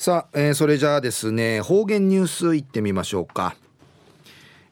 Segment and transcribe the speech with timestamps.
[0.00, 3.54] さあ、えー、それじゃあですね方言ニュースいってみましょうか、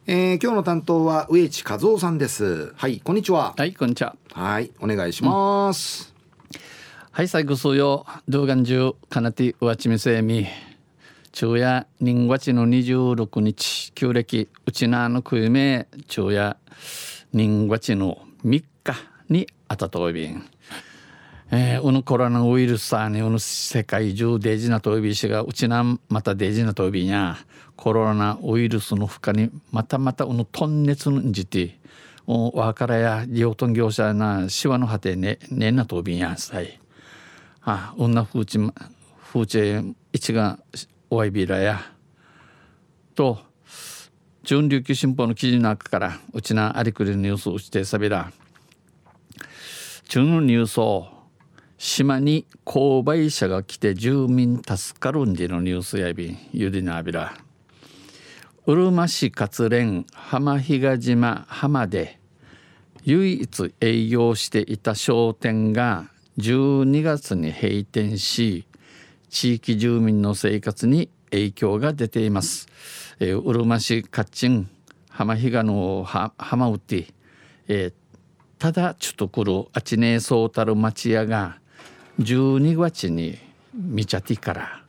[0.07, 2.73] えー、今日の担当は植地和夫さんです。
[2.75, 3.53] はいこんにちは。
[3.55, 4.15] はいこんにちは。
[4.33, 6.15] はいお願いします、
[6.51, 6.59] うん、
[7.11, 10.47] はい最後数曜動画中かなてうわちみせみ。
[11.31, 13.91] 昼夜人月の26日。
[13.93, 16.57] 旧暦うちなのくいめ昼夜
[17.33, 18.95] 人月の3日
[19.29, 20.43] にあたといびん
[21.51, 27.37] えー、うぬコロナウイルスさにうぬ世界中デジなとびしがうちなまたデジなとびにゃ
[27.75, 31.79] コロナウイルスの負荷にまたまたうぬとん熱のじて
[32.27, 36.79] わからや利用とん業者なしわの果てねねんなとびにゃさい。
[37.61, 38.59] あうんなふうち
[39.17, 40.59] ふうち一が
[41.09, 41.81] おいびらや。
[43.15, 43.39] と
[44.43, 48.31] 準琉球新報の記事の中からうちなありくりのニュースをしてさびら。
[50.07, 51.18] 中のニュースを
[51.81, 57.37] 島に購買者が来て住民助かるんじのニュースやびんゆりなびら
[58.65, 62.19] うるま市活連浜比嘉島浜で
[63.05, 68.67] 唯一営業していた商店が12月に閉店し
[69.29, 72.67] 地域住民の生活に影響が出ています。
[73.21, 74.69] えー、うるま市カッチン
[75.09, 77.07] 浜比嘉の浜うて、
[77.69, 77.93] えー、
[78.57, 81.59] ただちょっと来るあちねえそうたる町屋が
[82.19, 83.37] 12月に
[83.73, 84.83] 見ちゃってから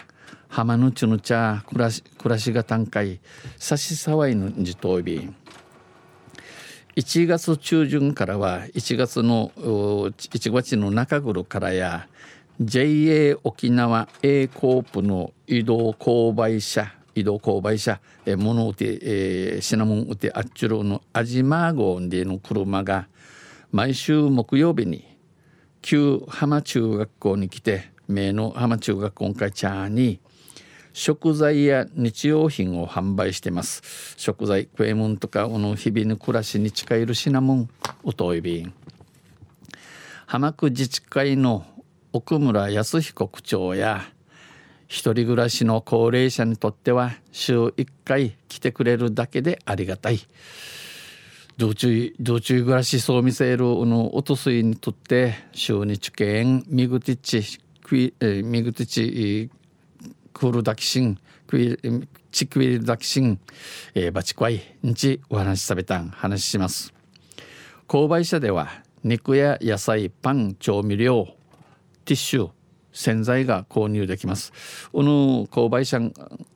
[0.49, 3.21] 浜のちぬちゃ暮らし暮らしが短回
[3.57, 5.33] 差し騒いのじとび
[6.97, 12.09] 1月中旬からは1月の1月の中頃からや
[12.61, 23.07] JA 沖縄 A コープの移動購買車移動購買車え物売て、えー、シナモン売てあっちゅうのアジマーゴンでの車が
[23.71, 25.10] 毎週木曜日に
[25.83, 30.21] 旧浜中学校に来て名の浜中学校会茶に
[30.93, 34.15] 食材や日用品を販売してます。
[34.17, 37.69] 食材食い物とかこの日々の暮らしに近いる品物
[38.03, 38.73] おといびん
[40.27, 41.65] 浜区自治会の
[42.13, 44.03] 奥村康彦区長や
[44.89, 50.19] 一人暮らしの高齢者にとっては週1回来てくれるだけでありがたい。
[51.61, 59.51] 道中道中暮らしそう見せるのおとすいにとって週日券ミグティチクイミグティチ
[60.33, 61.79] クールダキシンクイ
[62.33, 63.39] チクイルダキシン、
[63.95, 66.95] えー、バチコイんちお話しさべたん話します
[67.87, 68.71] 購買者では
[69.05, 71.27] 肉や野菜パン調味料
[72.07, 72.53] ティッシュ
[72.91, 74.53] 洗剤が購入できます。
[74.93, 76.01] この購買者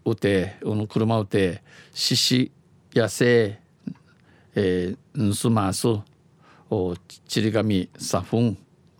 [0.05, 2.53] うて、この車うて、獅子、
[2.93, 3.61] 野生、
[4.57, 5.89] えー、盗ます
[6.71, 6.97] お
[7.29, 8.59] ちり紙サフン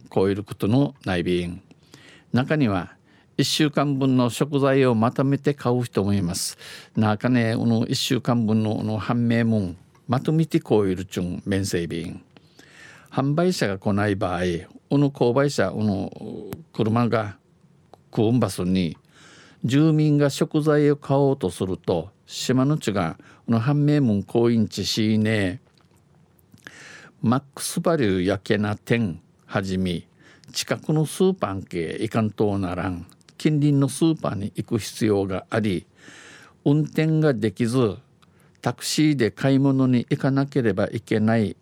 [0.09, 1.63] こういうことの内便
[2.33, 2.97] 中には
[3.39, 6.57] 1週間分の食材をまとめて買う人もいます。
[6.95, 9.75] 中ねこの1週間分のの判明も
[10.07, 12.23] まとめてこういうちゅん面製便
[13.11, 14.41] 販売者が来ない場合
[14.91, 16.13] この購買者この
[16.73, 17.37] 車が
[18.11, 18.97] クーンバスに
[19.65, 25.61] 住民が食材を買おうとすると島の地がこの判明門高インチシーネ
[27.23, 30.07] マックスバリューやけな店はじめ
[30.53, 33.07] 近くのスーパー系いかんとならん。
[33.37, 35.87] 近隣のスーパーに行く必要があり
[36.65, 37.99] 運転ができず
[38.63, 41.57] タクシーで買い物に行かなければいけない、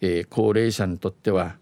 [0.00, 1.56] えー、高齢者にとっては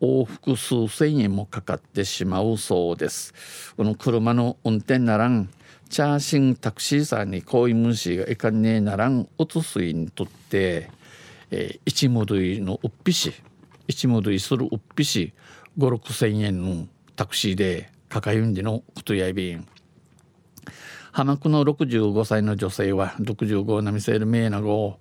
[0.00, 3.74] 往復数千円もかかってしまうそうです。
[3.76, 5.50] この車の運転ならん。
[5.90, 10.88] チャーシンタクシーさんにこういう無視がいかねえならんおつすいにとって、
[11.50, 13.34] えー、一戻りのうっぴし
[13.88, 15.32] 一戻りするうっぴし
[15.76, 16.86] 5 6千円の
[17.16, 19.66] タクシーでかかゆんでのことやいびん
[21.10, 25.00] 浜区の65歳の女性は65なみせる名なご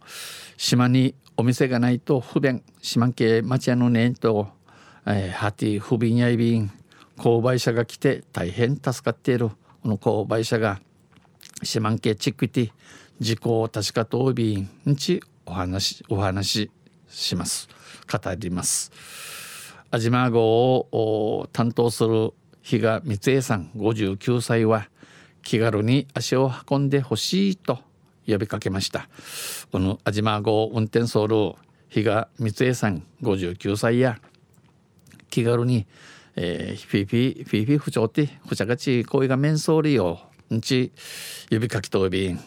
[0.58, 4.60] 島にお店がないと不便島系町屋のねんと
[5.06, 6.72] えー、ハティ不便やいびん
[7.18, 9.50] 購買者が来て大変助かっている。
[9.81, 10.79] この購買者が
[11.64, 12.72] 四万系チックティ
[13.20, 16.70] 事故を確かとおびんちお話お話
[17.08, 17.70] します。
[18.11, 18.91] 語ります。
[19.91, 24.90] 安島号を担当する比嘉光恵さん59歳は
[25.41, 27.79] 気軽に足を運んでほしいと
[28.28, 29.08] 呼びかけました。
[29.72, 31.53] この安島号運転ソウル
[31.90, 34.20] 比嘉光恵さん59歳や
[35.29, 35.87] 気軽に、
[36.35, 40.20] えー、フィフィフィフィ不調ってふちゃがち恋が面相利用。
[40.53, 40.91] んち
[41.49, 42.40] 指かきとびん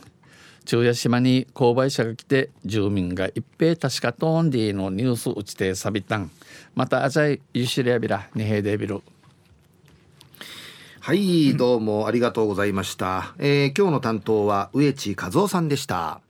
[0.64, 6.30] 昼夜島に購買者が来て住民が一平確かトーンディのニュース打ちてさびたん。
[6.74, 9.02] またあじゃいゆしりやびらにへでびる
[11.00, 16.21] はいどうもありがとうございました、えー今日の担当は植地和夫さんでした。